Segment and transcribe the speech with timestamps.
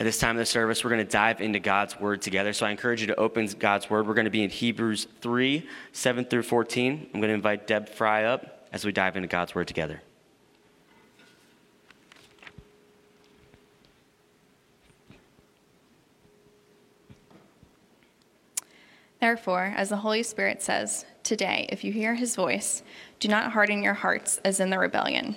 [0.00, 2.54] At this time of the service, we're going to dive into God's Word together.
[2.54, 4.06] So I encourage you to open God's Word.
[4.06, 7.10] We're going to be in Hebrews 3 7 through 14.
[7.12, 10.00] I'm going to invite Deb Fry up as we dive into God's Word together.
[19.20, 22.82] Therefore, as the Holy Spirit says, today, if you hear his voice,
[23.18, 25.36] do not harden your hearts as in the rebellion,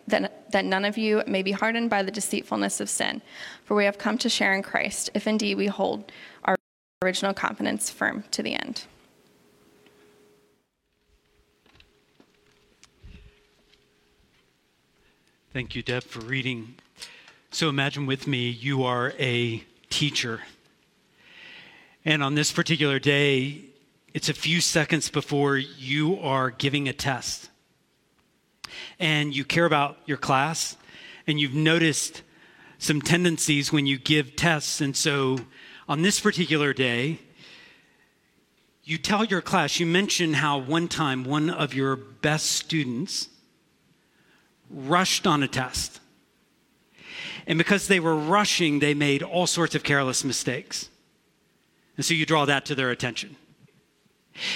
[0.11, 3.21] that, that none of you may be hardened by the deceitfulness of sin.
[3.65, 6.11] For we have come to share in Christ, if indeed we hold
[6.45, 6.55] our
[7.03, 8.85] original confidence firm to the end.
[15.53, 16.75] Thank you, Deb, for reading.
[17.49, 20.39] So imagine with me you are a teacher.
[22.05, 23.65] And on this particular day,
[24.13, 27.50] it's a few seconds before you are giving a test.
[28.99, 30.77] And you care about your class,
[31.27, 32.23] and you've noticed
[32.77, 34.81] some tendencies when you give tests.
[34.81, 35.39] And so
[35.87, 37.19] on this particular day,
[38.83, 43.29] you tell your class, you mention how one time one of your best students
[44.69, 45.99] rushed on a test.
[47.45, 50.89] And because they were rushing, they made all sorts of careless mistakes.
[51.97, 53.35] And so you draw that to their attention.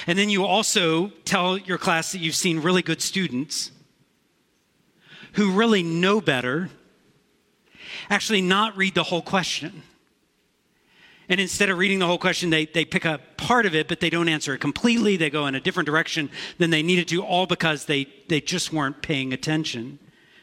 [0.07, 3.71] And then you also tell your class that you've seen really good students
[5.35, 6.69] who really know better
[8.09, 9.83] actually not read the whole question.
[11.27, 13.99] And instead of reading the whole question, they, they pick up part of it, but
[13.99, 15.17] they don't answer it completely.
[15.17, 18.71] They go in a different direction than they needed to, all because they, they just
[18.71, 19.97] weren't paying attention.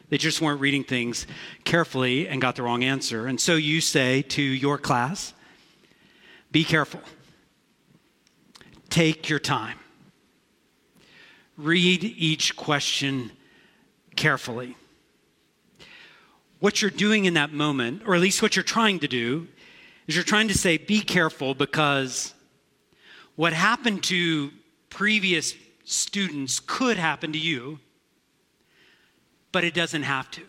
[0.09, 1.25] They just weren't reading things
[1.63, 3.27] carefully and got the wrong answer.
[3.27, 5.33] And so you say to your class,
[6.51, 7.01] be careful.
[8.89, 9.79] Take your time.
[11.55, 13.31] Read each question
[14.15, 14.75] carefully.
[16.63, 19.49] What you're doing in that moment, or at least what you're trying to do,
[20.07, 22.33] is you're trying to say, be careful because
[23.35, 24.49] what happened to
[24.89, 27.79] previous students could happen to you
[29.53, 30.41] but it doesn't have to.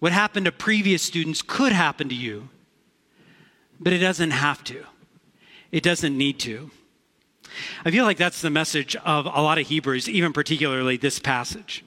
[0.00, 2.48] What happened to previous students could happen to you,
[3.78, 4.84] but it doesn't have to.
[5.70, 6.70] It doesn't need to.
[7.84, 11.84] I feel like that's the message of a lot of Hebrews, even particularly this passage.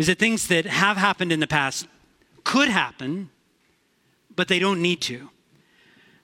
[0.00, 1.86] Is that things that have happened in the past
[2.42, 3.28] could happen,
[4.34, 5.28] but they don't need to.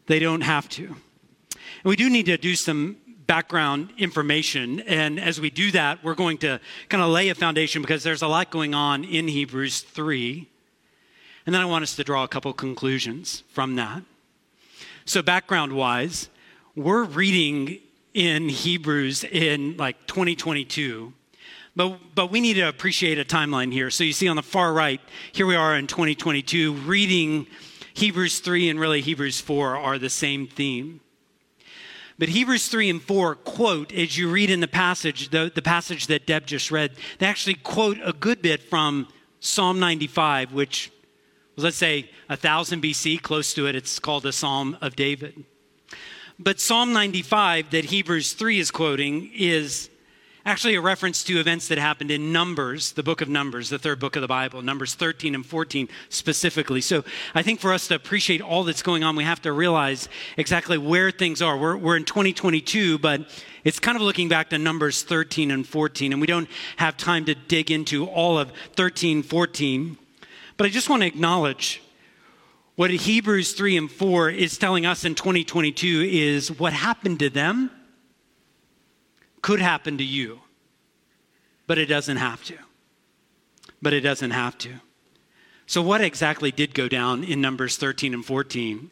[0.06, 0.84] They don't have to.
[0.87, 4.81] And we do need to do some background information.
[4.81, 8.22] And as we do that, we're going to kind of lay a foundation because there's
[8.22, 10.48] a lot going on in Hebrews 3.
[11.44, 14.03] And then I want us to draw a couple conclusions from that.
[15.04, 16.31] So, background wise,
[16.75, 17.81] we're reading
[18.15, 21.12] in Hebrews in like 2022.
[21.76, 23.91] But, but we need to appreciate a timeline here.
[23.91, 25.00] So you see on the far right,
[25.32, 27.47] here we are in 2022, reading
[27.92, 31.00] Hebrews 3 and really Hebrews 4 are the same theme.
[32.19, 36.06] But Hebrews 3 and 4 quote, as you read in the passage, the, the passage
[36.06, 39.09] that Deb just read, they actually quote a good bit from
[39.41, 40.91] Psalm 95, which
[41.56, 43.76] was, let's say, 1000 BC, close to it.
[43.76, 45.44] It's called the Psalm of David.
[46.38, 49.91] But Psalm 95 that Hebrews 3 is quoting is
[50.47, 53.99] actually a reference to events that happened in Numbers, the book of Numbers, the third
[53.99, 56.81] book of the Bible, Numbers 13 and 14 specifically.
[56.81, 57.03] So
[57.34, 60.79] I think for us to appreciate all that's going on, we have to realize exactly
[60.79, 61.59] where things are.
[61.59, 63.23] We're, we're in 2022, but
[63.65, 67.25] it's kind of looking back to Numbers 13 and 14, and we don't have time
[67.25, 69.99] to dig into all of 13, 14.
[70.57, 71.83] But I just want to acknowledge
[72.77, 77.72] what Hebrews 3 and 4 is telling us in 2022 is what happened to them
[79.47, 80.41] could happen to you,
[81.69, 82.57] but it doesn't have to.
[83.81, 84.81] But it doesn't have to.
[85.66, 88.91] So, what exactly did go down in Numbers 13 and 14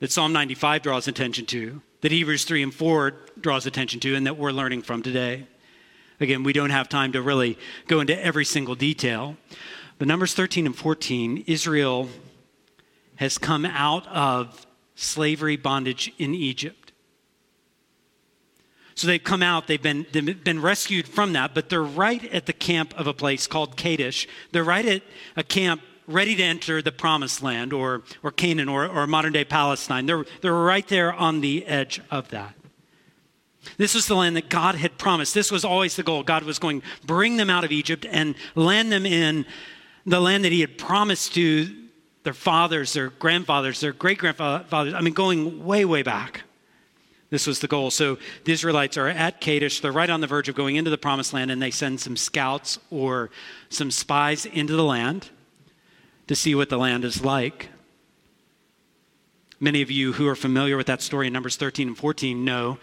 [0.00, 4.26] that Psalm 95 draws attention to, that Hebrews 3 and 4 draws attention to, and
[4.26, 5.46] that we're learning from today?
[6.20, 7.56] Again, we don't have time to really
[7.86, 9.38] go into every single detail.
[9.96, 12.10] But Numbers 13 and 14, Israel
[13.16, 14.66] has come out of
[14.96, 16.83] slavery bondage in Egypt.
[18.94, 22.46] So they've come out, they've been, they've been rescued from that, but they're right at
[22.46, 24.28] the camp of a place called Kadesh.
[24.52, 25.02] They're right at
[25.36, 29.44] a camp ready to enter the promised land or, or Canaan or, or modern day
[29.44, 30.06] Palestine.
[30.06, 32.54] They're, they're right there on the edge of that.
[33.78, 35.34] This was the land that God had promised.
[35.34, 36.22] This was always the goal.
[36.22, 39.46] God was going to bring them out of Egypt and land them in
[40.04, 41.74] the land that He had promised to
[42.24, 44.94] their fathers, their grandfathers, their great grandfathers.
[44.94, 46.42] I mean, going way, way back.
[47.34, 47.90] This was the goal.
[47.90, 49.80] So the Israelites are at Kadesh.
[49.80, 52.16] They're right on the verge of going into the promised land, and they send some
[52.16, 53.28] scouts or
[53.70, 55.30] some spies into the land
[56.28, 57.70] to see what the land is like.
[59.58, 62.78] Many of you who are familiar with that story in Numbers 13 and 14 know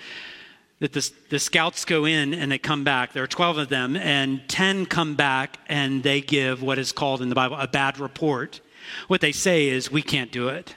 [0.80, 3.14] that the, the scouts go in and they come back.
[3.14, 7.22] There are 12 of them, and 10 come back and they give what is called
[7.22, 8.60] in the Bible a bad report.
[9.08, 10.76] What they say is, We can't do it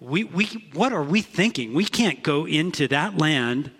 [0.00, 1.74] we, we, what are we thinking?
[1.74, 3.70] We can't go into that land,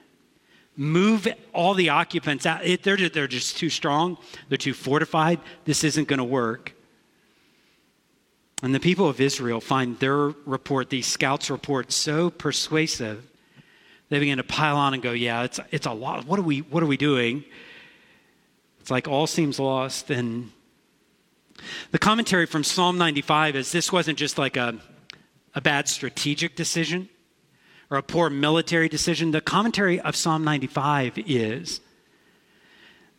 [0.77, 2.65] move all the occupants out.
[2.65, 4.19] It, they're, they're just too strong,
[4.49, 5.41] they're too fortified.
[5.65, 6.75] This isn't going to work.
[8.63, 13.27] And the people of Israel find their report, these scouts' report, so persuasive.
[14.11, 16.27] They begin to pile on and go, Yeah, it's, it's a lot.
[16.27, 17.45] What are, we, what are we doing?
[18.81, 20.11] It's like all seems lost.
[20.11, 20.51] And
[21.91, 24.79] the commentary from Psalm 95 is this wasn't just like a
[25.55, 27.09] a bad strategic decision
[27.91, 29.31] or a poor military decision.
[29.31, 31.81] The commentary of Psalm 95 is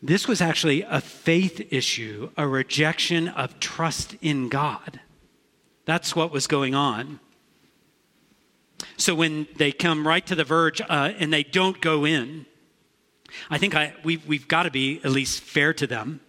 [0.01, 4.99] this was actually a faith issue, a rejection of trust in God.
[5.85, 7.19] That's what was going on.
[8.97, 12.45] So when they come right to the verge uh, and they don't go in,
[13.49, 16.19] I think I, we, we've got to be at least fair to them.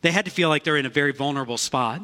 [0.00, 2.02] They had to feel like they're in a very vulnerable spot.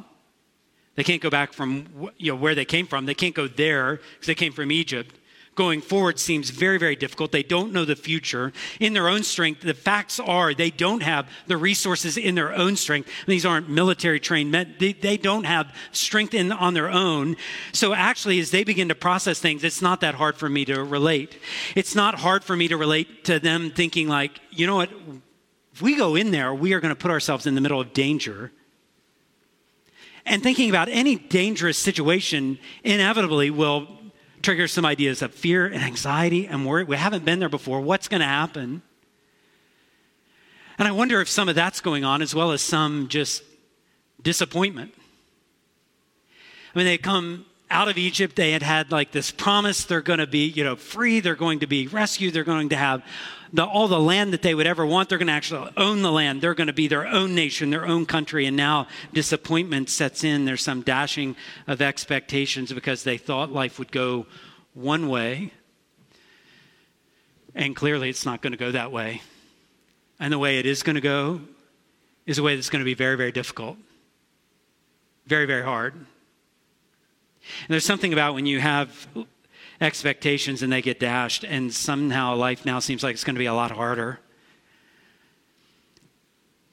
[1.00, 3.06] They can't go back from you know, where they came from.
[3.06, 5.16] They can't go there because they came from Egypt.
[5.54, 7.32] Going forward seems very, very difficult.
[7.32, 8.52] They don't know the future.
[8.80, 12.76] In their own strength, the facts are they don't have the resources in their own
[12.76, 13.08] strength.
[13.26, 14.74] These aren't military trained men.
[14.78, 17.36] They, they don't have strength in, on their own.
[17.72, 20.84] So, actually, as they begin to process things, it's not that hard for me to
[20.84, 21.38] relate.
[21.74, 24.90] It's not hard for me to relate to them thinking, like, you know what?
[25.72, 27.94] If we go in there, we are going to put ourselves in the middle of
[27.94, 28.52] danger
[30.26, 33.88] and thinking about any dangerous situation inevitably will
[34.42, 36.84] trigger some ideas of fear and anxiety and worry.
[36.84, 37.80] We haven't been there before.
[37.80, 38.82] What's going to happen?
[40.78, 43.42] And I wonder if some of that's going on as well as some just
[44.22, 44.94] disappointment.
[46.74, 50.18] I mean, they come out of Egypt, they had had like this promise they're going
[50.18, 53.02] to be, you know, free, they're going to be rescued, they're going to have
[53.52, 55.08] the, all the land that they would ever want.
[55.08, 56.40] They're going to actually own the land.
[56.40, 58.46] They're going to be their own nation, their own country.
[58.46, 60.44] And now disappointment sets in.
[60.44, 61.36] There's some dashing
[61.66, 64.26] of expectations because they thought life would go
[64.74, 65.52] one way.
[67.54, 69.22] And clearly, it's not going to go that way.
[70.20, 71.40] And the way it is going to go
[72.26, 73.76] is a way that's going to be very, very difficult,
[75.26, 75.94] very, very hard.
[75.94, 76.06] And
[77.68, 79.08] there's something about when you have
[79.80, 83.46] expectations and they get dashed, and somehow life now seems like it's going to be
[83.46, 84.20] a lot harder.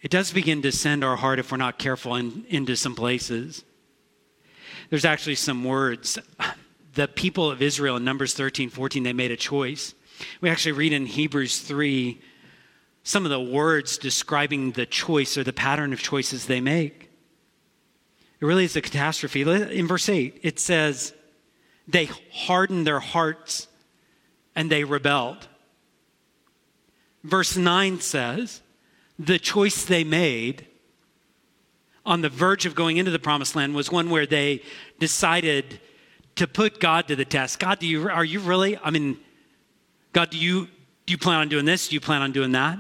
[0.01, 3.63] It does begin to send our heart, if we're not careful, in, into some places.
[4.89, 6.19] There's actually some words.
[6.93, 9.93] The people of Israel in Numbers 13, 14, they made a choice.
[10.41, 12.19] We actually read in Hebrews 3
[13.03, 17.09] some of the words describing the choice or the pattern of choices they make.
[18.39, 19.41] It really is a catastrophe.
[19.41, 21.13] In verse 8, it says,
[21.87, 23.67] they hardened their hearts
[24.55, 25.47] and they rebelled.
[27.23, 28.61] Verse 9 says,
[29.19, 30.67] the choice they made
[32.05, 34.61] on the verge of going into the promised land was one where they
[34.99, 35.79] decided
[36.35, 37.59] to put God to the test.
[37.59, 39.17] God, do you, are you really, I mean,
[40.13, 40.67] God, do you,
[41.05, 41.89] do you plan on doing this?
[41.89, 42.77] Do you plan on doing that?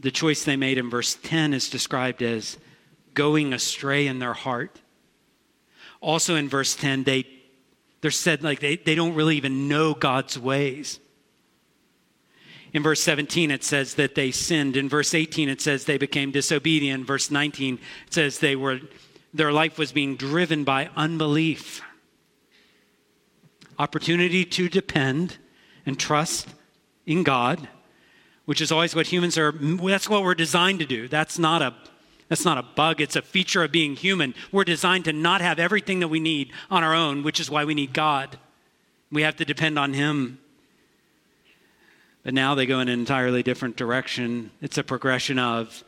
[0.00, 2.58] The choice they made in verse 10 is described as
[3.14, 4.80] going astray in their heart.
[6.00, 7.26] Also in verse 10, they
[8.04, 11.00] they're said like they, they don't really even know God's ways.
[12.74, 14.76] In verse 17, it says that they sinned.
[14.76, 17.00] In verse 18, it says they became disobedient.
[17.00, 18.80] In Verse 19, it says they were,
[19.32, 21.80] their life was being driven by unbelief.
[23.78, 25.38] Opportunity to depend
[25.86, 26.46] and trust
[27.06, 27.68] in God,
[28.44, 31.08] which is always what humans are, that's what we're designed to do.
[31.08, 31.74] That's not a
[32.28, 34.34] that's not a bug, it's a feature of being human.
[34.50, 37.64] We're designed to not have everything that we need on our own, which is why
[37.64, 38.38] we need God.
[39.12, 40.38] We have to depend on Him.
[42.22, 44.50] But now they go in an entirely different direction.
[44.62, 45.84] It's a progression of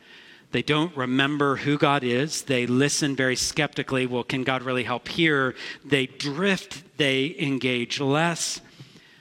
[0.52, 2.43] they don't remember who God is.
[2.43, 4.07] They listen very skeptically.
[4.07, 5.55] Well, can God really help here?
[5.85, 6.99] They drift.
[6.99, 8.61] They engage less.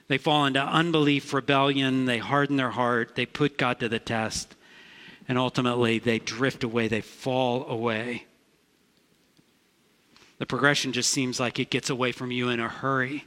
[0.07, 2.05] They fall into unbelief, rebellion.
[2.05, 3.15] They harden their heart.
[3.15, 4.54] They put God to the test
[5.27, 8.25] And ultimately, they drift away, they fall away.
[10.37, 13.25] The progression just seems like it gets away from you in a hurry.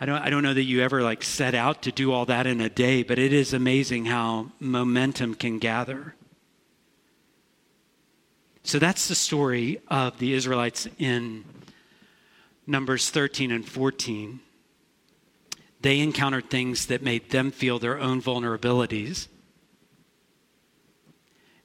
[0.00, 2.46] I don't, I don't know that you ever like set out to do all that
[2.46, 6.14] in a day, but it is amazing how momentum can gather.
[8.64, 11.44] So that's the story of the Israelites in
[12.66, 14.40] Numbers 13 and 14.
[15.82, 19.28] They encountered things that made them feel their own vulnerabilities.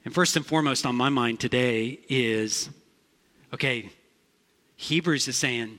[0.10, 2.72] And first and foremost on my mind today is
[3.54, 3.92] okay,
[4.76, 5.78] Hebrews is saying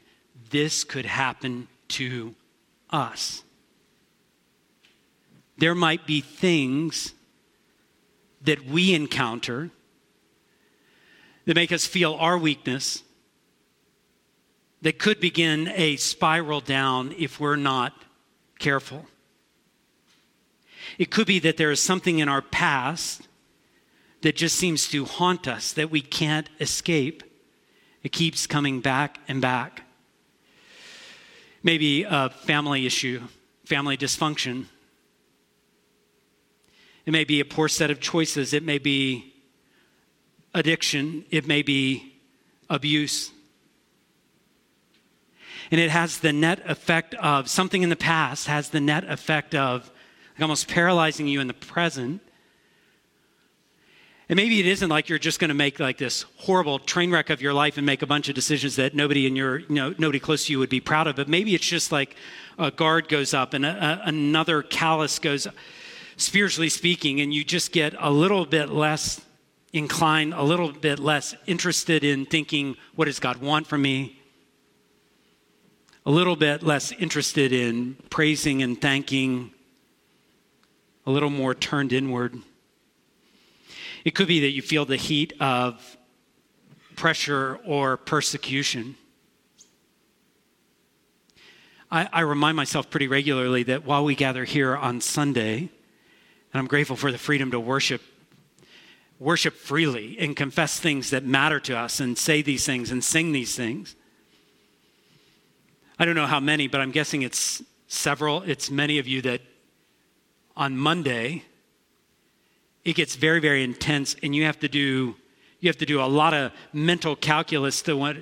[0.50, 2.36] this could happen to
[2.90, 3.42] us.
[5.58, 7.12] There might be things
[8.42, 9.70] that we encounter
[11.46, 13.02] that make us feel our weakness
[14.82, 17.94] that could begin a spiral down if we're not
[18.60, 19.06] careful.
[20.98, 23.26] It could be that there is something in our past
[24.22, 27.22] that just seems to haunt us that we can't escape.
[28.02, 29.82] It keeps coming back and back.
[31.62, 33.22] Maybe a family issue,
[33.64, 34.66] family dysfunction.
[37.06, 38.52] It may be a poor set of choices.
[38.52, 39.34] It may be
[40.54, 41.24] addiction.
[41.30, 42.14] It may be
[42.68, 43.30] abuse.
[45.70, 49.54] And it has the net effect of something in the past, has the net effect
[49.54, 49.90] of
[50.34, 52.22] like almost paralyzing you in the present
[54.30, 57.30] and maybe it isn't like you're just going to make like this horrible train wreck
[57.30, 59.92] of your life and make a bunch of decisions that nobody in your, you know,
[59.98, 61.16] nobody close to you would be proud of.
[61.16, 62.14] But maybe it's just like
[62.56, 65.48] a guard goes up and a, a, another callus goes,
[66.16, 69.20] spiritually speaking, and you just get a little bit less
[69.72, 74.16] inclined, a little bit less interested in thinking, what does God want from me?
[76.06, 79.50] A little bit less interested in praising and thanking,
[81.04, 82.40] a little more turned inward.
[84.04, 85.96] It could be that you feel the heat of
[86.96, 88.94] pressure or persecution.
[91.90, 95.68] I, I, remind myself pretty regularly that while we gather here on Sunday, and
[96.54, 98.00] I'm grateful for the freedom to worship,
[99.18, 103.32] worship freely and confess things that matter to us and say these things and sing
[103.32, 103.96] these things.
[105.98, 108.42] I don't know how many, but I'm guessing it's several.
[108.42, 109.42] It's many of you that
[110.56, 111.44] on Monday
[112.84, 115.16] it gets very, very intense, and you have to do
[115.60, 118.16] you have to do a lot of mental calculus to what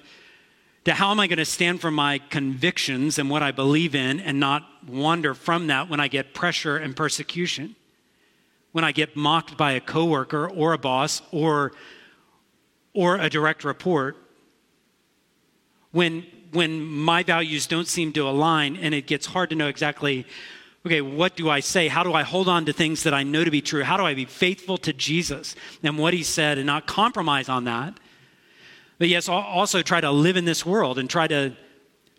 [0.84, 4.20] to how am I going to stand for my convictions and what I believe in
[4.20, 7.76] and not wander from that when I get pressure and persecution.
[8.72, 11.72] When I get mocked by a coworker or a boss or
[12.92, 14.16] or a direct report.
[15.92, 20.26] When when my values don't seem to align and it gets hard to know exactly
[20.88, 21.88] okay, what do I say?
[21.88, 23.82] How do I hold on to things that I know to be true?
[23.82, 27.64] How do I be faithful to Jesus and what he said and not compromise on
[27.64, 27.98] that?
[28.98, 31.54] But yes, also try to live in this world and try to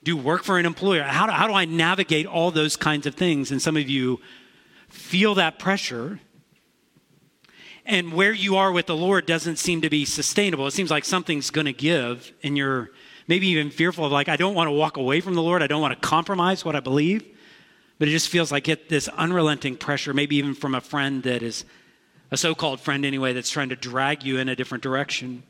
[0.03, 1.03] do work for an employer.
[1.03, 3.51] How do, how do I navigate all those kinds of things?
[3.51, 4.21] And some of you
[4.87, 6.21] feel that pressure.
[7.85, 10.67] And where you are with the Lord doesn't seem to be sustainable.
[10.67, 12.91] It seems like something's going to give, and you're
[13.27, 15.63] maybe even fearful of, like, I don't want to walk away from the Lord.
[15.63, 17.25] I don't want to compromise what I believe.
[17.99, 21.43] But it just feels like it, this unrelenting pressure, maybe even from a friend that
[21.43, 21.65] is
[22.31, 25.43] a so called friend anyway, that's trying to drag you in a different direction.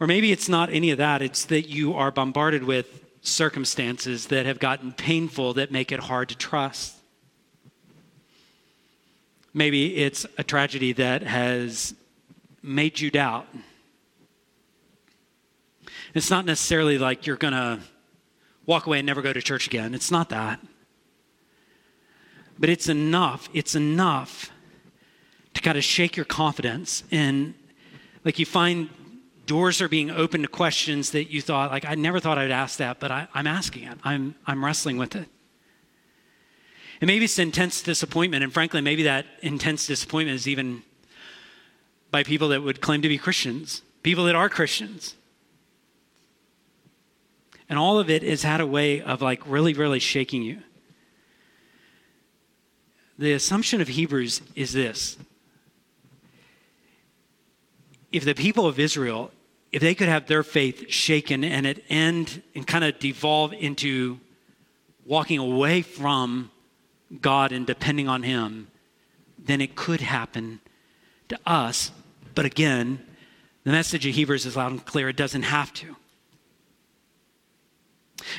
[0.00, 4.46] Or maybe it's not any of that, it's that you are bombarded with circumstances that
[4.46, 6.94] have gotten painful that make it hard to trust.
[9.52, 11.94] Maybe it's a tragedy that has
[12.62, 13.46] made you doubt.
[16.14, 17.80] It's not necessarily like you're going to
[18.66, 19.94] walk away and never go to church again.
[19.94, 20.60] It's not that.
[22.58, 23.48] But it's enough.
[23.52, 24.50] It's enough
[25.54, 27.04] to kind of shake your confidence.
[27.10, 27.54] And
[28.24, 28.90] like you find
[29.46, 32.78] doors are being opened to questions that you thought, like, I never thought I'd ask
[32.78, 33.98] that, but I, am asking it.
[34.02, 35.28] I'm, I'm wrestling with it.
[37.00, 38.44] And maybe it's intense disappointment.
[38.44, 40.82] And frankly, maybe that intense disappointment is even
[42.10, 45.16] by people that would claim to be Christians, people that are Christians.
[47.68, 50.62] And all of it has had a way of like really, really shaking you
[53.18, 55.16] the assumption of Hebrews is this
[58.12, 59.32] if the people of Israel,
[59.72, 64.20] if they could have their faith shaken and it end and kind of devolve into
[65.04, 66.50] walking away from
[67.20, 68.68] God and depending on Him,
[69.36, 70.60] then it could happen
[71.28, 71.90] to us.
[72.34, 73.04] But again,
[73.64, 75.96] the message of Hebrews is loud and clear it doesn't have to.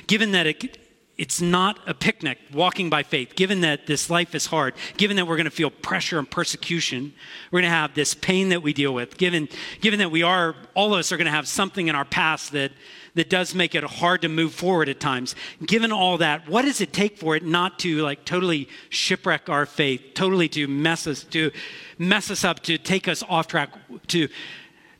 [0.08, 0.78] Given that it,
[1.18, 5.26] it's not a picnic walking by faith given that this life is hard given that
[5.26, 7.14] we're going to feel pressure and persecution
[7.52, 9.48] we're going to have this pain that we deal with given
[9.82, 12.52] given that we are all of us are going to have something in our past
[12.52, 12.72] that
[13.16, 15.36] that does make it hard to move forward at times.
[15.66, 19.66] Given all that what does it take for it not to like totally shipwreck our
[19.66, 21.52] faith totally to mess us to
[21.98, 23.70] mess us up to take us off track
[24.08, 24.28] to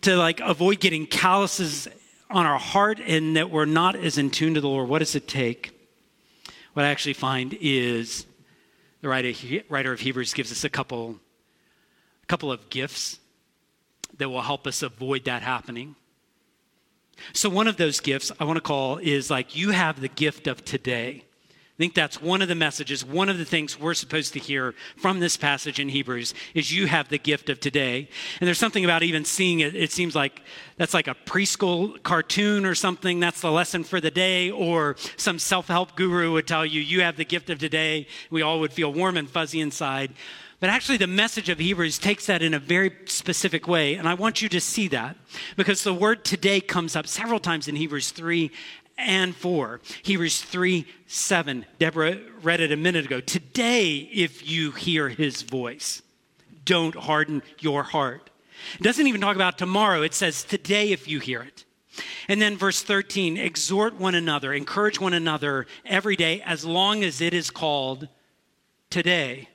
[0.02, 1.88] to like avoid getting calluses
[2.30, 4.90] on our heart and that we're not as in tune to the lord?
[4.90, 5.75] What does it take
[6.76, 8.26] what I actually find is
[9.00, 11.16] the writer, of Hebrews gives us a couple,
[12.22, 13.18] a couple of gifts
[14.18, 15.96] that will help us avoid that happening.
[17.32, 20.48] So, one of those gifts I want to call is like you have the gift
[20.48, 21.24] of today.
[21.76, 24.74] I think that's one of the messages, one of the things we're supposed to hear
[24.96, 28.08] from this passage in Hebrews is you have the gift of today.
[28.40, 30.42] And there's something about even seeing it, it seems like
[30.78, 33.20] that's like a preschool cartoon or something.
[33.20, 34.52] That's the lesson for the day.
[34.52, 38.08] Or some self help guru would tell you, you have the gift of today.
[38.30, 40.14] We all would feel warm and fuzzy inside.
[40.62, 43.96] But actually, the message of Hebrews takes that in a very specific way.
[43.96, 45.18] And I want you to see that
[45.58, 48.50] because the word today comes up several times in Hebrews 3
[48.98, 49.82] and 4.
[50.04, 51.66] Hebrews 3 7.
[51.80, 53.22] Deborah read it a minute ago.
[53.22, 56.02] Today, if you hear his voice,
[56.64, 58.30] don't harden your heart.
[58.80, 61.66] It doesn't even talk about tomorrow, it says today, if you hear it.
[62.28, 67.22] And then verse 13 exhort one another, encourage one another every day as long as
[67.22, 68.08] it is called
[68.90, 69.50] today.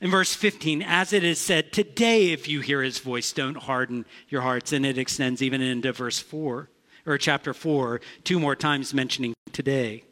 [0.00, 4.04] In verse 15, as it is said, today, if you hear his voice, don't harden
[4.28, 4.72] your hearts.
[4.72, 6.68] And it extends even into verse 4
[7.06, 10.04] or chapter 4, two more times mentioning today.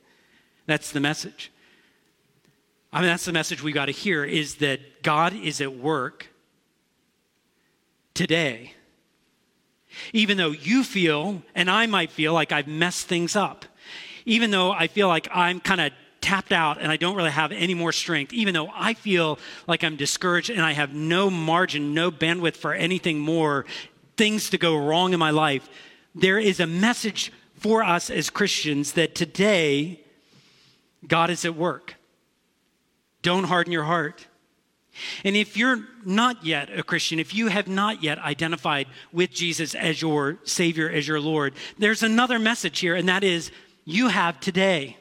[0.67, 1.51] That's the message.
[2.93, 6.29] I mean, that's the message we got to hear is that God is at work
[8.15, 8.75] today.
[10.13, 13.65] Even though you feel, and I might feel like I've messed things up,
[14.25, 17.53] even though I feel like I'm kind of tapped out and I don't really have
[17.53, 21.95] any more strength, even though I feel like I'm discouraged and I have no margin,
[21.95, 23.67] no bandwidth for anything more,
[24.17, 25.69] things to go wrong in my life,
[26.15, 30.01] there is a message for us as Christians that today
[31.07, 31.97] God is at work.
[33.23, 34.27] Don't harden your heart.
[35.25, 39.75] And if you're not yet a Christian, if you have not yet identified with Jesus
[39.75, 43.51] as your Savior, as your Lord, there's another message here, and that is
[43.85, 44.97] you have today.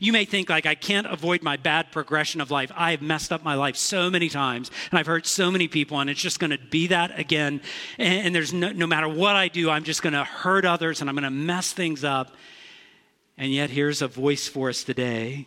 [0.00, 2.70] You may think, like, I can't avoid my bad progression of life.
[2.74, 6.00] I have messed up my life so many times, and I've hurt so many people,
[6.00, 7.60] and it's just going to be that again.
[7.98, 11.00] And, and there's no, no matter what I do, I'm just going to hurt others
[11.00, 12.34] and I'm going to mess things up.
[13.36, 15.46] And yet, here's a voice for us today.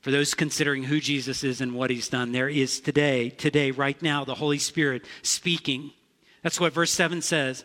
[0.00, 4.00] For those considering who Jesus is and what he's done, there is today, today, right
[4.00, 5.92] now, the Holy Spirit speaking.
[6.42, 7.64] That's what verse 7 says.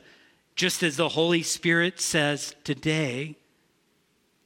[0.55, 3.37] Just as the Holy Spirit says today,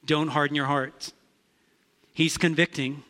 [0.08, 1.12] don't harden your hearts.
[2.12, 3.04] He's convicting,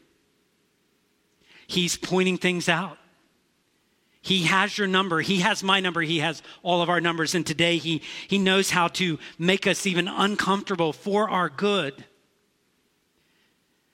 [1.66, 2.98] He's pointing things out.
[4.22, 5.20] He has your number.
[5.20, 6.00] He has my number.
[6.00, 7.34] He has all of our numbers.
[7.34, 12.04] And today he, he knows how to make us even uncomfortable for our good.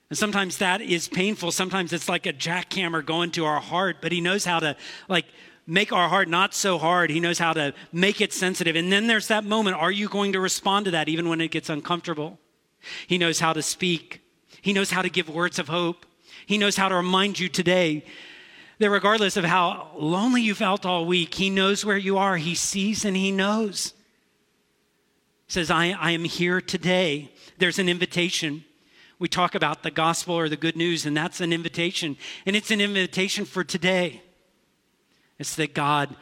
[0.09, 1.51] And sometimes that is painful.
[1.51, 4.75] Sometimes it's like a jackhammer going to our heart, but he knows how to
[5.07, 5.25] like
[5.67, 7.09] make our heart not so hard.
[7.09, 8.75] He knows how to make it sensitive.
[8.75, 9.77] And then there's that moment.
[9.77, 12.39] Are you going to respond to that even when it gets uncomfortable?
[13.07, 14.21] He knows how to speak.
[14.61, 16.05] He knows how to give words of hope.
[16.45, 18.03] He knows how to remind you today
[18.79, 22.37] that regardless of how lonely you felt all week, He knows where you are.
[22.37, 23.93] He sees and He knows.
[25.47, 27.31] He says, I, I am here today.
[27.57, 28.65] There's an invitation.
[29.17, 32.17] We talk about the gospel or the good news, and that's an invitation.
[32.45, 34.21] And it's an invitation for today.
[35.39, 36.15] It's that God,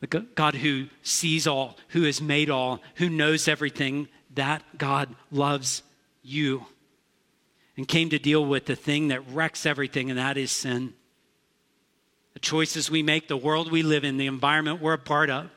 [0.00, 5.82] the God who sees all, who has made all, who knows everything, that God loves
[6.22, 6.66] you
[7.76, 10.92] and came to deal with the thing that wrecks everything, and that is sin.
[12.34, 15.50] The choices we make, the world we live in, the environment we're a part of.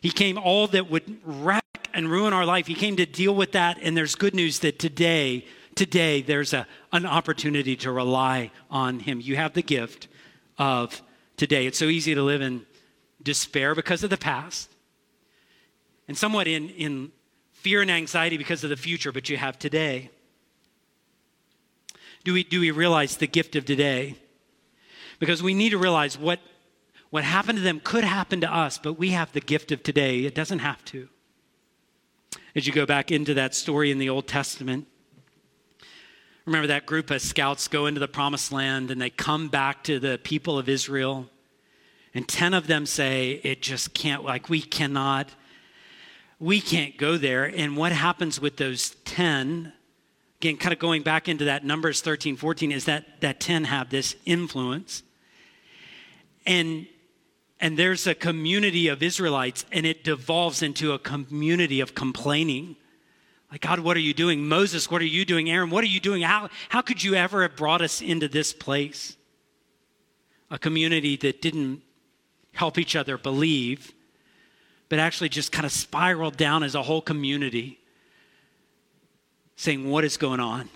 [0.00, 2.66] He came all that would wreck and ruin our life.
[2.66, 6.66] He came to deal with that, and there's good news that today, today, there's a,
[6.92, 9.20] an opportunity to rely on Him.
[9.20, 10.08] You have the gift
[10.58, 11.02] of
[11.36, 11.66] today.
[11.66, 12.66] It's so easy to live in
[13.22, 14.71] despair because of the past
[16.12, 17.10] and somewhat in, in
[17.52, 20.10] fear and anxiety because of the future, but you have today.
[22.22, 24.16] Do we, do we realize the gift of today?
[25.18, 26.38] Because we need to realize what,
[27.08, 30.26] what happened to them could happen to us, but we have the gift of today.
[30.26, 31.08] It doesn't have to.
[32.54, 34.86] As you go back into that story in the Old Testament,
[36.44, 39.98] remember that group of scouts go into the promised land and they come back to
[39.98, 41.30] the people of Israel,
[42.12, 45.30] and 10 of them say, It just can't, like, we cannot
[46.42, 47.44] we can't go there.
[47.44, 49.72] And what happens with those 10,
[50.40, 53.90] again, kind of going back into that Numbers 13, 14, is that that 10 have
[53.90, 55.04] this influence.
[56.44, 56.88] And
[57.60, 62.74] and there's a community of Israelites, and it devolves into a community of complaining.
[63.52, 64.48] Like, God, what are you doing?
[64.48, 65.48] Moses, what are you doing?
[65.48, 66.22] Aaron, what are you doing?
[66.22, 69.16] How, how could you ever have brought us into this place?
[70.50, 71.82] A community that didn't
[72.50, 73.92] help each other believe,
[74.92, 77.78] but actually just kind of spiraled down as a whole community,
[79.56, 80.68] saying, What is going on?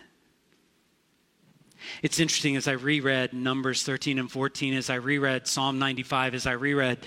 [2.03, 6.47] It's interesting as I reread Numbers 13 and 14, as I reread Psalm 95, as
[6.47, 7.01] I reread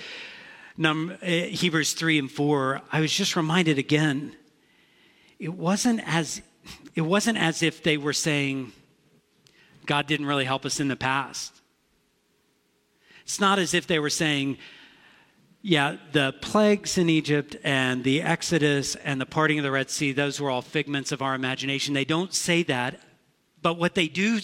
[0.77, 4.35] Num- eh, Hebrews 3 and 4, I was just reminded again,
[5.39, 6.43] it wasn't as
[6.93, 8.71] it wasn't as if they were saying
[9.87, 11.59] God didn't really help us in the past.
[13.23, 14.59] It's not as if they were saying,
[15.61, 20.13] yeah, the plagues in Egypt and the Exodus and the parting of the Red Sea,
[20.13, 21.93] those were all figments of our imagination.
[21.93, 23.01] They don't say that.
[23.61, 24.39] But what they do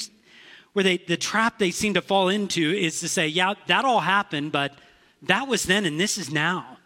[0.74, 4.02] where they, the trap they seem to fall into is to say, yeah, that all
[4.02, 4.74] happened, but
[5.22, 6.78] that was then and this is now.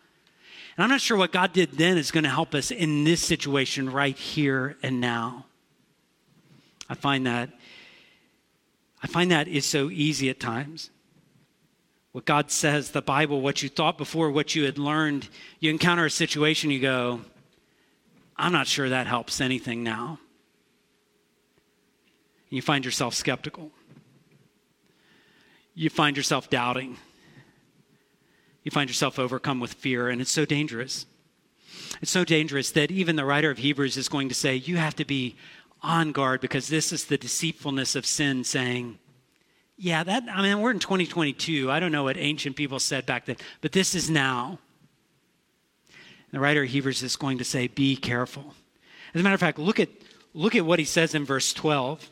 [0.78, 3.20] And I'm not sure what God did then is going to help us in this
[3.20, 5.48] situation right here and now.
[6.88, 7.50] I find that
[9.02, 10.92] I find that is so easy at times.
[12.12, 16.06] What God says, the Bible, what you thought before, what you had learned, you encounter
[16.06, 17.22] a situation, you go,
[18.36, 20.20] I'm not sure that helps anything now.
[22.50, 23.72] And you find yourself skeptical
[25.80, 26.98] you find yourself doubting.
[28.64, 31.06] You find yourself overcome with fear, and it's so dangerous.
[32.02, 34.96] It's so dangerous that even the writer of Hebrews is going to say, You have
[34.98, 35.38] to be
[35.82, 39.00] on guard because this is the deceitfulness of sin saying,
[39.82, 41.72] Yeah, that, I mean, we're in 2022.
[41.72, 44.60] I don't know what ancient people said back then, but this is now.
[46.34, 48.54] The writer of Hebrews is going to say, Be careful.
[49.14, 49.88] As a matter of fact, look at,
[50.34, 52.12] look at what he says in verse 12.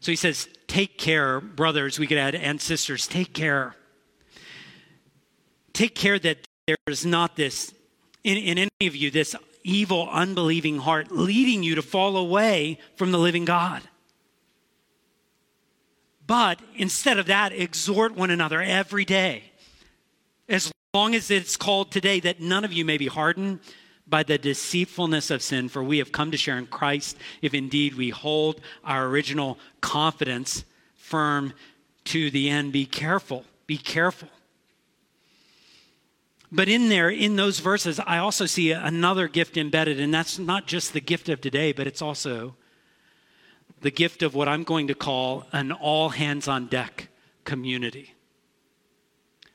[0.00, 3.74] So he says, Take care, brothers, we could add, and sisters, take care.
[5.72, 7.72] Take care that there is not this,
[8.24, 13.10] in, in any of you, this evil, unbelieving heart leading you to fall away from
[13.10, 13.80] the living God.
[16.26, 19.44] But instead of that, exhort one another every day,
[20.48, 23.60] as long as it's called today, that none of you may be hardened
[24.06, 27.94] by the deceitfulness of sin, for we have come to share in Christ if indeed
[27.94, 31.52] we hold our original confidence firm
[32.04, 32.72] to the end.
[32.72, 33.44] Be careful.
[33.66, 34.28] Be careful.
[36.52, 40.66] But in there, in those verses, I also see another gift embedded, and that's not
[40.66, 42.54] just the gift of today, but it's also
[43.84, 47.08] the gift of what I'm going to call an all hands on deck
[47.44, 48.14] community.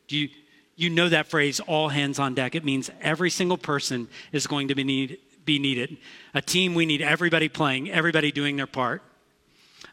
[0.07, 0.29] Do you,
[0.75, 2.53] you know that phrase, all hands on deck.
[2.53, 5.97] It means every single person is going to be, need, be needed.
[6.35, 9.01] A team, we need everybody playing, everybody doing their part.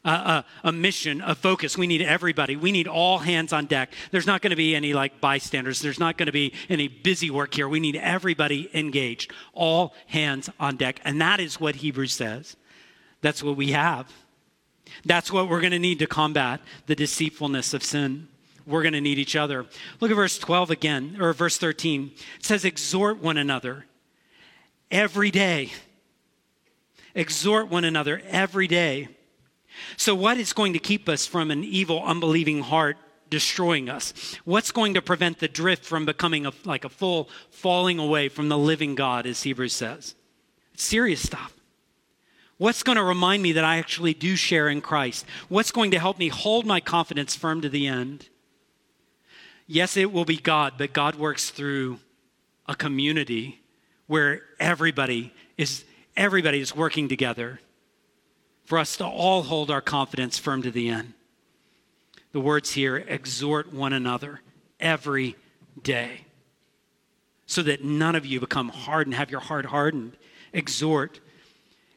[0.04, 1.78] Uh, a, a, mission, a focus.
[1.78, 2.56] We need everybody.
[2.56, 3.94] We need all hands on deck.
[4.10, 5.80] There's not going to be any like bystanders.
[5.80, 7.70] There's not going to be any busy work here.
[7.70, 9.32] We need everybody engaged.
[9.54, 11.00] All hands on deck.
[11.04, 12.54] And that is what Hebrews says.
[13.22, 14.12] That's what we have.
[15.04, 18.28] That's what we're going to need to combat the deceitfulness of sin
[18.66, 19.64] we're going to need each other.
[20.00, 22.10] Look at verse 12 again, or verse 13.
[22.38, 23.86] It says, Exhort one another
[24.90, 25.72] every day.
[27.14, 29.08] Exhort one another every day.
[29.96, 32.96] So, what is going to keep us from an evil, unbelieving heart
[33.30, 34.36] destroying us?
[34.44, 38.48] What's going to prevent the drift from becoming a, like a full falling away from
[38.48, 40.14] the living God, as Hebrews says?
[40.74, 41.55] It's serious stuff.
[42.58, 45.26] What's going to remind me that I actually do share in Christ?
[45.48, 48.28] What's going to help me hold my confidence firm to the end?
[49.66, 51.98] Yes, it will be God, but God works through
[52.66, 53.60] a community
[54.06, 55.84] where everybody is
[56.16, 57.60] everybody is working together
[58.64, 61.12] for us to all hold our confidence firm to the end.
[62.32, 64.40] The words here exhort one another
[64.80, 65.36] every
[65.82, 66.22] day
[67.46, 70.16] so that none of you become hardened, have your heart hardened.
[70.52, 71.20] Exhort.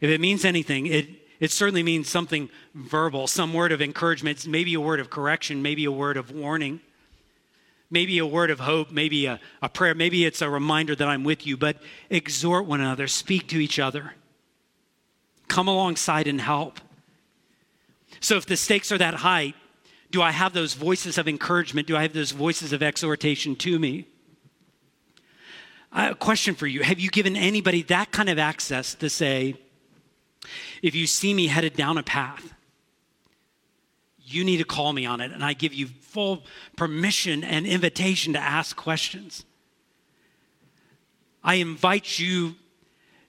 [0.01, 1.07] If it means anything, it,
[1.39, 5.85] it certainly means something verbal, some word of encouragement, maybe a word of correction, maybe
[5.85, 6.79] a word of warning
[7.89, 11.23] maybe a word of hope, maybe a, a prayer, maybe it's a reminder that I'm
[11.23, 11.77] with you, but
[12.09, 14.13] exhort one another, speak to each other,
[15.47, 16.79] come alongside and help.
[18.19, 19.53] So if the stakes are that high,
[20.12, 21.88] do I have those voices of encouragement?
[21.88, 24.07] Do I have those voices of exhortation to me?
[25.91, 29.55] A question for you Have you given anybody that kind of access to say,
[30.82, 32.54] if you see me headed down a path,
[34.17, 35.32] you need to call me on it.
[35.32, 36.43] And I give you full
[36.75, 39.43] permission and invitation to ask questions.
[41.43, 42.56] I invite you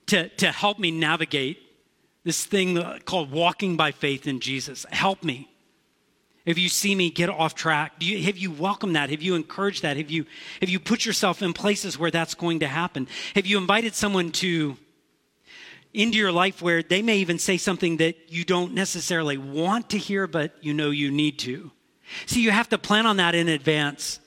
[0.06, 1.58] to, to help me navigate
[2.24, 4.84] this thing called walking by faith in Jesus.
[4.90, 5.48] Help me.
[6.44, 9.10] If you see me get off track, do you, have you welcomed that?
[9.10, 9.96] Have you encouraged that?
[9.96, 10.26] Have you,
[10.60, 13.08] have you put yourself in places where that's going to happen?
[13.34, 14.76] Have you invited someone to
[15.92, 19.98] into your life where they may even say something that you don't necessarily want to
[19.98, 21.70] hear, but you know you need to?
[22.26, 24.20] See, you have to plan on that in advance.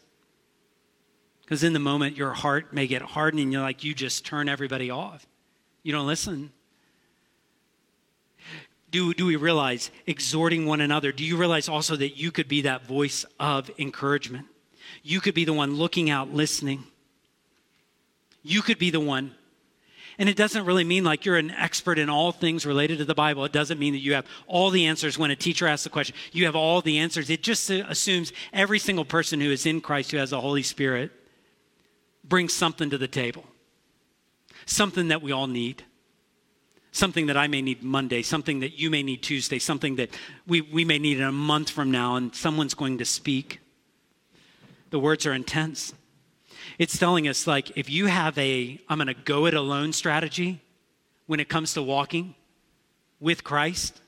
[1.42, 4.48] Because in the moment, your heart may get hardened and you're like, you just turn
[4.48, 5.26] everybody off.
[5.84, 6.52] You don't listen.
[8.92, 11.12] Do, do we realize exhorting one another?
[11.12, 14.46] Do you realize also that you could be that voice of encouragement?
[15.02, 16.84] You could be the one looking out, listening.
[18.44, 19.34] You could be the one.
[20.18, 23.16] And it doesn't really mean like you're an expert in all things related to the
[23.16, 23.46] Bible.
[23.46, 26.16] It doesn't mean that you have all the answers when a teacher asks a question.
[26.32, 27.30] You have all the answers.
[27.30, 31.12] It just assumes every single person who is in Christ, who has the Holy Spirit,
[32.24, 33.46] brings something to the table,
[34.66, 35.84] something that we all need.
[36.96, 40.12] Something that I may need Monday, something that you may need Tuesday, something that
[40.46, 43.62] we, we may need in a month from now, and someone's going to speak.
[44.92, 45.96] The words are intense.
[46.84, 50.62] It's telling us, like, if you have a, I'm going to go it alone strategy
[51.28, 52.36] when it comes to walking
[53.22, 54.02] with Christ,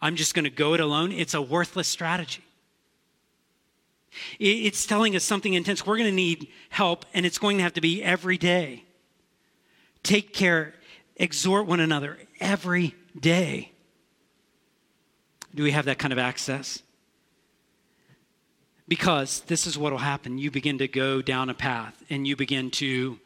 [0.00, 2.42] I'm just going to go it alone, it's a worthless strategy.
[4.38, 5.84] It's telling us something intense.
[5.84, 8.84] We're going to need help, and it's going to have to be every day.
[10.02, 10.72] Take care,
[11.16, 13.72] exhort one another every day.
[15.54, 16.82] Do we have that kind of access?
[18.88, 20.38] Because this is what will happen.
[20.38, 23.20] You begin to go down a path, and you begin to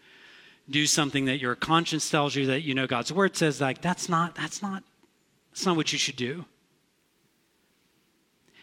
[0.68, 4.08] do something that your conscience tells you that you know God's word says, like, that's
[4.08, 4.82] not, that's not,
[5.50, 6.44] that's not what you should do.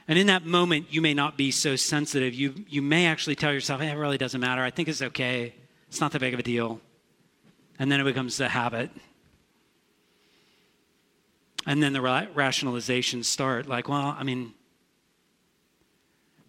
[0.10, 2.34] And in that moment, you may not be so sensitive.
[2.34, 4.64] You, you may actually tell yourself, hey, it really doesn't matter.
[4.64, 5.54] I think it's okay.
[5.88, 6.82] It's not that big of a deal.
[7.78, 8.90] And then it becomes a habit.
[11.68, 14.54] And then the rationalizations start like, well, I mean,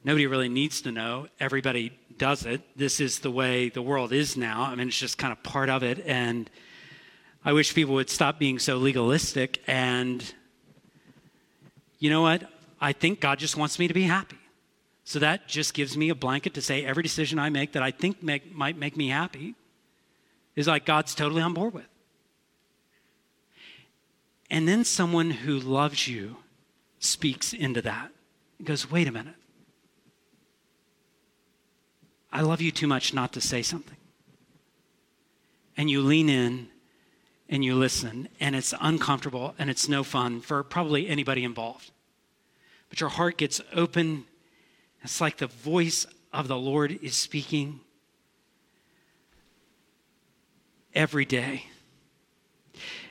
[0.05, 1.29] nobody really needs to know.
[1.39, 2.63] Everybody does it.
[2.77, 4.63] This is the way the world is now.
[4.63, 6.05] I mean, it's just kind of part of it.
[6.07, 6.51] And
[7.45, 9.63] I wish people would stop being so legalistic.
[9.67, 10.23] And
[11.99, 12.51] you know what?
[12.81, 14.39] I think God just wants me to be happy.
[15.05, 17.91] So that just gives me a blanket to say every decision I make that I
[17.91, 19.55] think make, might make me happy
[20.57, 21.89] is like God's totally on board with.
[24.51, 26.37] And then someone who loves you
[26.99, 28.11] speaks into that
[28.63, 29.35] goes, wait a minute.
[32.33, 33.97] I love you too much not to say something.
[35.77, 36.69] And you lean in
[37.49, 41.91] and you listen, and it's uncomfortable and it's no fun for probably anybody involved
[42.91, 44.27] but your heart gets open.
[45.03, 47.81] It's like the voice of the Lord is speaking
[50.95, 51.67] every day.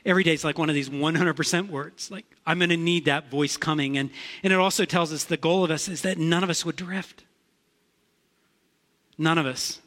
[0.04, 2.10] Every day is like one of these 100% words.
[2.10, 3.98] Like, I'm going to need that voice coming.
[3.98, 4.10] And,
[4.42, 6.76] and it also tells us the goal of us is that none of us would
[6.76, 7.24] drift.
[9.20, 9.78] None of us.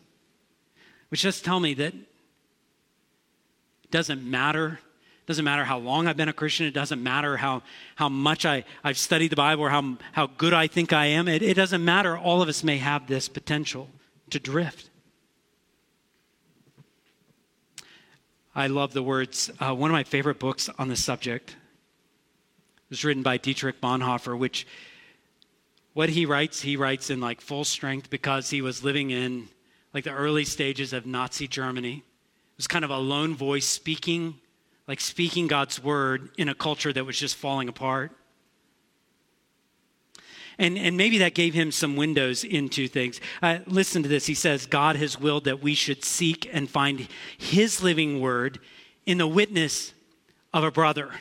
[1.09, 4.79] Which just tell me that it doesn't matter
[5.23, 6.67] It doesn't matter how long I've been a Christian.
[6.67, 7.63] It doesn't matter how,
[7.95, 11.29] how much I, I've studied the Bible or how, how good I think I am.
[11.29, 12.17] It, it doesn't matter.
[12.17, 13.87] All of us may have this potential
[14.31, 14.89] to drift.
[18.53, 19.49] I love the words.
[19.59, 21.55] Uh, one of my favorite books on the subject
[22.89, 24.67] was written by Dietrich Bonhoeffer, which
[25.93, 29.47] what he writes, he writes in like full strength because he was living in
[29.93, 31.97] like the early stages of Nazi Germany.
[31.97, 34.39] It was kind of a lone voice speaking
[34.87, 38.11] like speaking God's word in a culture that was just falling apart.
[40.59, 43.19] And, and maybe that gave him some windows into things.
[43.41, 44.27] Uh, listen to this.
[44.27, 48.59] He says, God has willed that we should seek and find his living word
[49.05, 49.93] in the witness
[50.53, 51.11] of a brother,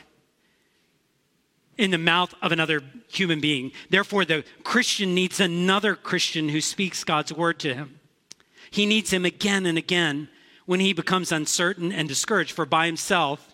[1.77, 3.71] in the mouth of another human being.
[3.89, 7.99] Therefore, the Christian needs another Christian who speaks God's word to him.
[8.69, 10.29] He needs him again and again
[10.65, 13.53] when he becomes uncertain and discouraged, for by himself,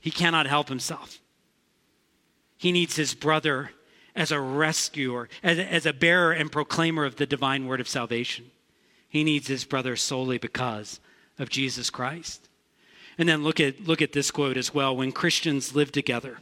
[0.00, 1.18] he cannot help himself.
[2.56, 3.70] He needs his brother
[4.14, 8.50] as a rescuer, as as a bearer and proclaimer of the divine word of salvation.
[9.08, 11.00] He needs his brother solely because
[11.38, 12.48] of Jesus Christ.
[13.16, 14.96] And then look at, look at this quote as well.
[14.96, 16.38] When Christians live together,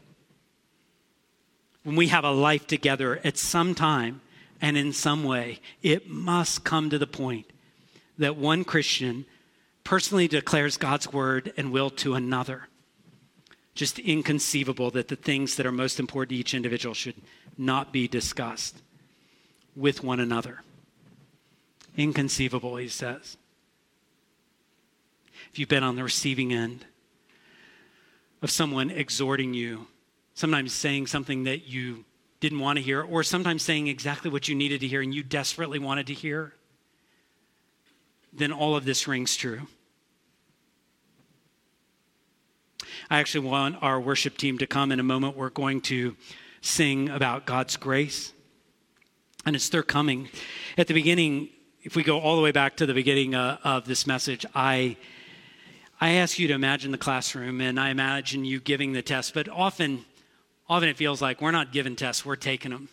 [1.84, 4.20] when we have a life together at some time
[4.60, 7.46] and in some way, it must come to the point
[8.18, 9.24] that one Christian
[9.84, 12.68] personally declares God's word and will to another
[13.74, 17.16] just inconceivable that the things that are most important to each individual should
[17.56, 18.82] not be discussed
[19.74, 20.62] with one another.
[21.96, 23.36] Inconceivable, he says.
[25.50, 26.86] If you've been on the receiving end
[28.42, 29.86] of someone exhorting you,
[30.34, 32.04] sometimes saying something that you
[32.40, 35.22] didn't want to hear, or sometimes saying exactly what you needed to hear and you
[35.22, 36.54] desperately wanted to hear,
[38.32, 39.66] then all of this rings true.
[43.10, 45.36] I actually want our worship team to come in a moment.
[45.36, 46.16] We're going to
[46.62, 48.32] sing about God's grace.
[49.44, 50.28] And it's their coming.
[50.78, 51.48] At the beginning,
[51.82, 54.96] if we go all the way back to the beginning uh, of this message, I,
[56.00, 59.48] I ask you to imagine the classroom and I imagine you giving the test, but
[59.48, 60.04] often,
[60.68, 62.88] often it feels like we're not giving tests, we're taking them.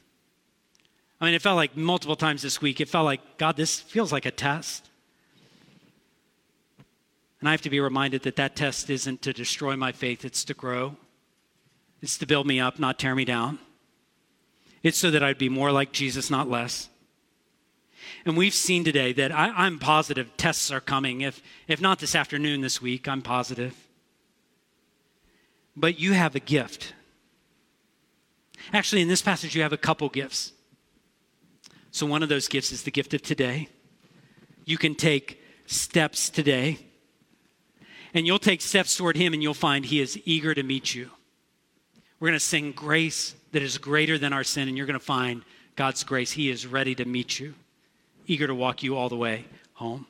[1.21, 4.11] I mean, it felt like multiple times this week, it felt like, God, this feels
[4.11, 4.89] like a test.
[7.39, 10.43] And I have to be reminded that that test isn't to destroy my faith, it's
[10.45, 10.95] to grow.
[12.01, 13.59] It's to build me up, not tear me down.
[14.83, 16.89] It's so that I'd be more like Jesus, not less.
[18.25, 21.21] And we've seen today that I, am positive tests are coming.
[21.21, 23.75] If, if not this afternoon, this week, I'm positive.
[25.75, 26.93] But you have a gift.
[28.71, 30.53] Actually, in this passage, you have a couple gifts.
[31.91, 33.69] So, one of those gifts is the gift of today.
[34.65, 36.77] You can take steps today,
[38.13, 41.09] and you'll take steps toward Him, and you'll find He is eager to meet you.
[42.19, 45.05] We're going to sing grace that is greater than our sin, and you're going to
[45.05, 45.43] find
[45.75, 46.31] God's grace.
[46.31, 47.55] He is ready to meet you,
[48.27, 50.05] eager to walk you all the way home.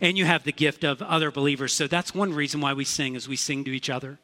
[0.00, 1.72] And you have the gift of other believers.
[1.72, 4.18] So that's one reason why we sing as we sing to each other.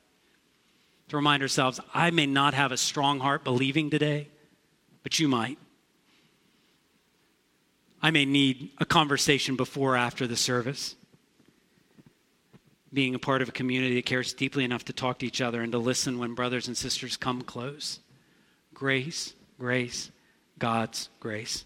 [1.14, 4.26] To remind ourselves, I may not have a strong heart believing today,
[5.04, 5.58] but you might.
[8.02, 10.96] I may need a conversation before or after the service
[12.92, 15.62] being a part of a community that cares deeply enough to talk to each other
[15.62, 18.00] and to listen when brothers and sisters come close.
[18.74, 20.10] Grace, grace,
[20.58, 21.64] God's grace.